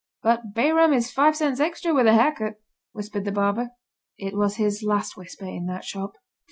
[0.23, 2.55] "But bay rum is five cents extra with a hair cut,"
[2.91, 3.69] whispered the barber.
[4.17, 6.13] It was his last whisper in that shop.